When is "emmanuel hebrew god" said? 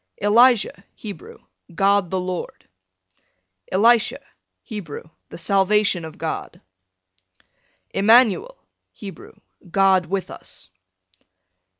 7.91-10.07